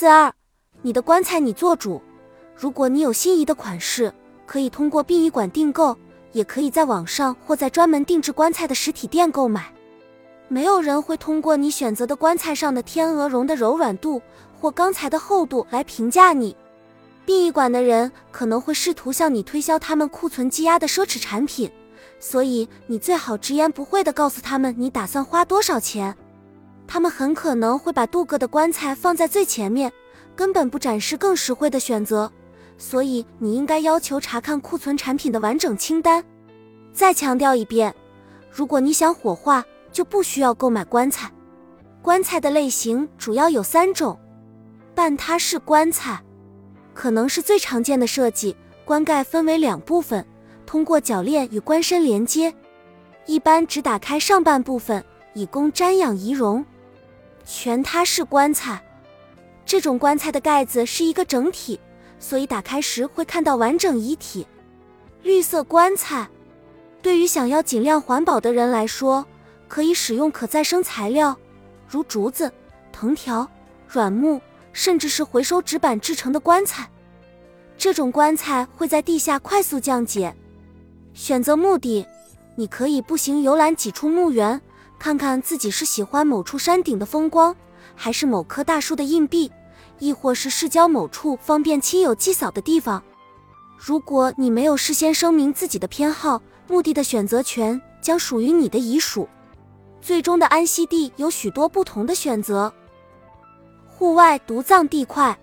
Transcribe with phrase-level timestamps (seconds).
[0.00, 0.32] 四二，
[0.80, 2.00] 你的棺材你做主。
[2.56, 4.10] 如果你有心仪的款式，
[4.46, 5.94] 可以通过殡仪馆订购，
[6.32, 9.70] 也可以在网上或在专门定制棺材的实体店购买。
[10.48, 14.22] 没有人会通过你选择的棺材上的天鹅绒的柔软度
[14.58, 16.56] 或钢材的厚度来评价你。
[17.26, 21.70] 殡仪馆的人可能会试图向你推销他们库存积压的奢侈产品，
[22.18, 26.16] 所以你最好直言不讳地告诉他们你打算花多少钱。
[26.92, 29.92] 他们很可能会把镀铬的棺材放在最前面，
[30.34, 32.30] 根本不展示更实惠的选择。
[32.78, 36.24] 所以你应该要求查看库存产品的完整清单。
[36.92, 37.94] 再强调一遍，
[38.50, 41.30] 如果你想火化，就不需要购买棺材。
[42.02, 44.18] 棺材的类型主要有三种：
[44.92, 46.20] 半塌式棺材，
[46.92, 48.56] 可能是最常见的设计。
[48.84, 50.26] 棺盖分为两部分，
[50.66, 52.52] 通过铰链与棺身连接，
[53.26, 56.66] 一般只打开上半部分，以供瞻仰遗容。
[57.52, 58.80] 全塌式棺材，
[59.66, 61.80] 这种棺材的盖子是一个整体。
[62.20, 64.46] 所以打开时会看到完整遗体。
[65.24, 66.28] 绿色棺材，
[67.02, 69.26] 对于想要尽量环保的人来说，
[69.66, 71.36] 可以使用可再生材料，
[71.88, 72.52] 如竹子、
[72.92, 73.48] 藤条、
[73.88, 74.40] 软木，
[74.72, 76.88] 甚至是回收纸板制成的棺材。
[77.76, 80.32] 这种棺材会在地下快速降解。
[81.14, 82.06] 选择目的，
[82.54, 84.60] 你可以步行游览几处墓园，
[85.00, 87.56] 看看自己是喜欢某处山顶的风光，
[87.96, 89.50] 还是某棵大树的硬币。
[89.98, 93.02] 亦或是市郊某处方便亲友祭扫的地方。
[93.76, 99.28] 如果你没有事先声明自己的偏好，墓地的选择权将属于你的遗属。
[100.00, 102.72] 最终的安息地有许多不同的选择：
[103.86, 105.38] 户外独葬地块，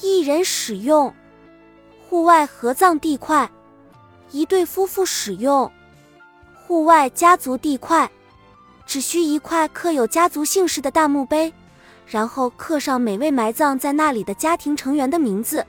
[0.00, 1.12] 一人使用；
[2.08, 3.50] 户外合葬地块，
[4.30, 5.68] 一对夫妇使用；
[6.54, 8.08] 户外家族地块，
[8.86, 11.52] 只需一块刻有家族姓氏的大墓碑。
[12.06, 15.64] 然后刻上每位埋葬在那里的家庭成员的名字，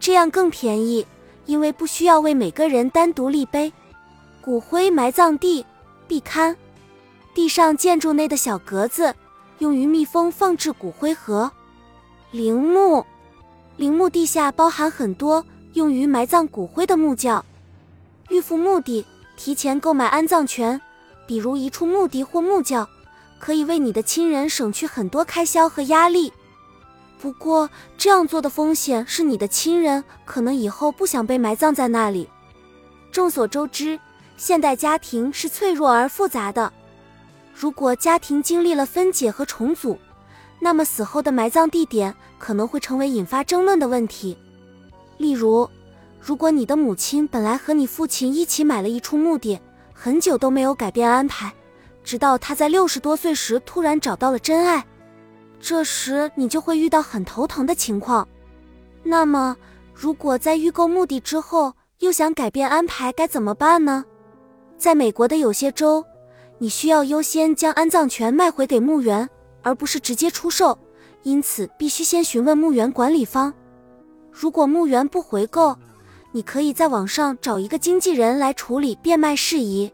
[0.00, 1.06] 这样更便宜，
[1.44, 3.70] 因为不需要为每个人单独立碑。
[4.40, 5.66] 骨灰埋葬地
[6.08, 6.54] 壁龛，
[7.34, 9.14] 地上建筑内的小格子，
[9.58, 11.50] 用于密封放置骨灰盒。
[12.30, 13.04] 陵墓，
[13.76, 15.44] 陵墓地下包含很多
[15.74, 17.44] 用于埋葬骨灰的木窖。
[18.30, 19.04] 预付墓地，
[19.36, 20.80] 提前购买安葬权，
[21.26, 22.88] 比如一处墓地或木窖。
[23.38, 26.32] 可以为你的亲人省去很多开销和压力，
[27.20, 32.26] 不过这样做的风险是你的亲人可能以后不想被埋葬在那里。
[33.12, 34.00] 众所周知，
[34.38, 36.72] 现代家庭是脆弱而复杂的。
[37.54, 39.98] 如果家庭经历了分解和重组，
[40.58, 44.36] 那么死后的埋葬地点可能会成为引发争论的问题。
[45.18, 45.68] 例如，
[46.18, 49.60] 如果你的母亲本来和你父亲一起买了一处墓地，
[49.98, 51.50] 很久都没有改变安排。
[52.04, 54.86] 直到他在六十多岁时突然找到了真爱，
[55.58, 58.28] 这时你就会遇到很头疼的情况。
[59.02, 59.56] 那么，
[59.92, 64.04] 如果在预购墓地之后又想改变安排，该怎么办呢？
[64.78, 66.04] 在美国的有些州，
[66.58, 69.28] 你需要优先将安葬权卖回给墓园，
[69.62, 70.78] 而不是直接出售，
[71.22, 73.52] 因此必须先询问墓园管理方。
[74.30, 75.76] 如果墓园不回购，
[76.36, 79.90] 你可以在网上找一个经纪人来处理变卖事宜。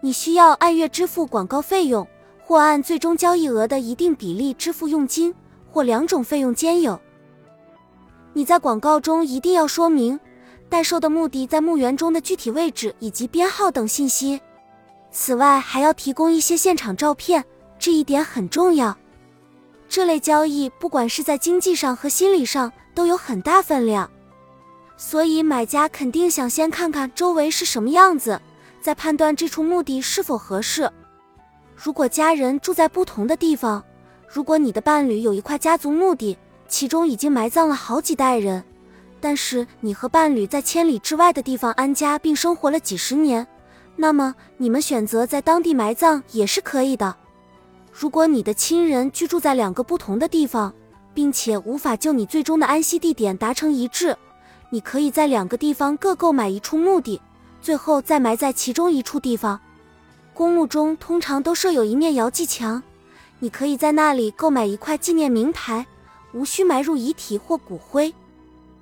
[0.00, 2.06] 你需要按月支付广告费用，
[2.44, 5.34] 或按最终交易额的一定比例支付佣金，
[5.68, 6.96] 或两种费用兼有。
[8.34, 10.20] 你在广告中一定要说明
[10.68, 14.40] 代售的目的在墓园中的具体位置以及编号等信息。
[15.10, 17.44] 此外，还要提供一些现场照片，
[17.80, 18.96] 这一点很重要。
[19.88, 24.08] 这类交易不管是在经济上和心理上都有很大分量，
[24.96, 28.40] 所以买家肯定想先看看周围是什么样子。
[28.80, 30.90] 再判断这处墓地是否合适。
[31.74, 33.82] 如果家人住在不同的地方，
[34.28, 36.36] 如果你的伴侣有一块家族墓地，
[36.68, 38.62] 其中已经埋葬了好几代人，
[39.20, 43.46] 但是你和伴侣在千里之外的地方安家并生活了几十年，
[43.96, 47.16] 那么你们选择在当地埋葬也是可以的。
[47.90, 50.74] 如果你的亲人居住在两个不同的地方，
[51.14, 54.14] 并且无法就你最终的安息地点达成一致，
[54.74, 57.20] 你可以在两个地方各购买一处墓地。
[57.62, 59.60] 最后再埋在其中一处地方。
[60.32, 62.82] 公墓中通常都设有一面摇祭墙，
[63.38, 65.86] 你可以在那里购买一块纪念名牌，
[66.32, 68.12] 无需埋入遗体或骨灰。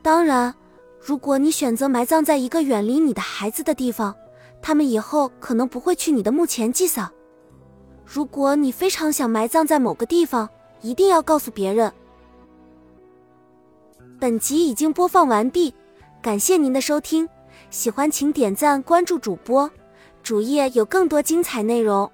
[0.00, 0.54] 当然，
[0.98, 4.14] 如果你选择埋葬在一个远离你的孩子的地方，
[4.62, 7.10] 他们以后可能不会去你的墓前祭扫。
[8.06, 10.48] 如果你非常想埋葬在某个地方，
[10.80, 11.92] 一定要告诉别人。
[14.24, 15.74] 本集已经播放完毕，
[16.22, 17.28] 感谢您的收听。
[17.68, 19.70] 喜欢请点赞关注主播，
[20.22, 22.10] 主页有更多精彩内容。